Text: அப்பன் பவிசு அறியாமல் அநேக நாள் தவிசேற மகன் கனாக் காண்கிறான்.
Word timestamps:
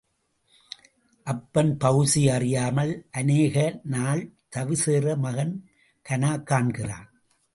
அப்பன் 1.23 1.77
பவிசு 1.77 2.31
அறியாமல் 2.31 3.07
அநேக 3.11 3.79
நாள் 3.83 4.33
தவிசேற 4.55 5.17
மகன் 5.17 5.69
கனாக் 6.09 6.43
காண்கிறான். 6.43 7.09